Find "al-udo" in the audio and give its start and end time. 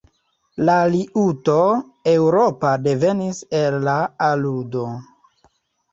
4.31-4.89